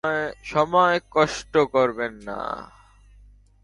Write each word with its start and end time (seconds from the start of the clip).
সময় 0.43 0.97
নষ্ট 1.15 1.53
করবেন 1.71 2.13
না। 2.27 2.39